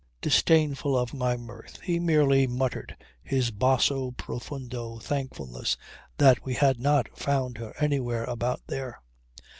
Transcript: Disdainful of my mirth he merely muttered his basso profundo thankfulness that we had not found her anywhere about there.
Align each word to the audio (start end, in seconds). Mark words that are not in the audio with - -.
Disdainful 0.19 0.97
of 0.97 1.13
my 1.13 1.37
mirth 1.37 1.79
he 1.81 1.99
merely 1.99 2.47
muttered 2.47 2.97
his 3.21 3.51
basso 3.51 4.09
profundo 4.09 4.97
thankfulness 4.97 5.77
that 6.17 6.43
we 6.43 6.55
had 6.55 6.79
not 6.79 7.15
found 7.15 7.59
her 7.59 7.75
anywhere 7.79 8.23
about 8.23 8.61
there. 8.65 8.99